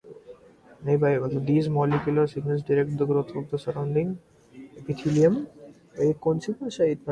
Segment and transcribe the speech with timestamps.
[0.83, 4.17] These molecular signals direct the growth of the surrounding
[4.75, 5.47] epithelium
[5.95, 6.99] and mesenchyme.